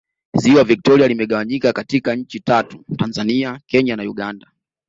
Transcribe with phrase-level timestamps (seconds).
[0.33, 4.51] ziwa victoria limegawanyika katika nchi tatu tanzania kenya na uganda